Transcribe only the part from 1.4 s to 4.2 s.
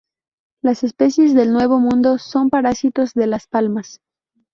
Nuevo Mundo son parásitos de las palmas.